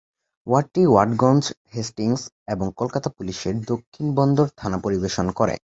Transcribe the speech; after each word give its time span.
ওয়ার্ডটি 0.47 0.83
Watganj, 0.87 1.43
Hastings 1.73 2.21
এবং 2.47 2.67
কলকাতা 2.77 3.09
পুলিশের 3.17 3.55
দক্ষিণ 3.65 4.05
বন্দর 4.15 4.47
থানা 4.57 4.77
পরিবেশন 4.77 5.27
করে। 5.31 5.55